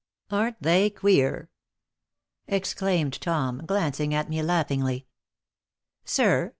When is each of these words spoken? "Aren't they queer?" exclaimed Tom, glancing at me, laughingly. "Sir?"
"Aren't 0.31 0.59
they 0.63 0.89
queer?" 0.89 1.51
exclaimed 2.47 3.21
Tom, 3.21 3.61
glancing 3.67 4.15
at 4.15 4.29
me, 4.29 4.41
laughingly. 4.41 5.05
"Sir?" 6.05 6.49